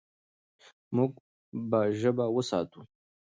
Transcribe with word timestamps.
موږ 0.95 1.11
به 1.69 1.79
ژبه 1.99 2.25
وساتو. 2.35 2.81